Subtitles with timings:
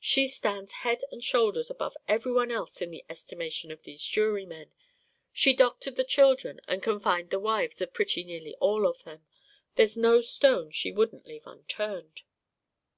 [0.00, 4.70] She stands head and shoulders above every one else in the estimation of these jurymen;
[5.32, 9.24] she doctored the children and confined the wives of pretty near all of them.
[9.76, 12.20] There's no stone she wouldn't leave unturned."